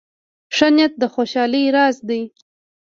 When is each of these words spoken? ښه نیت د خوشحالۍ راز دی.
ښه 0.55 0.67
نیت 0.75 0.93
د 1.01 1.03
خوشحالۍ 1.13 1.65
راز 1.75 1.95
دی. 2.09 2.21